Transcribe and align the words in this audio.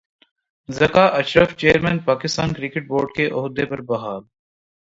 Zaka 0.69 1.09
Ashraf 1.19 1.49
chair 1.57 1.77
مین 1.79 1.97
Pakistan 2.05 2.53
cricket 2.53 2.87
board 2.87 3.09
کے 3.15 3.25
عہدے 3.31 3.65
پر 3.65 3.81
بحال 3.89 4.21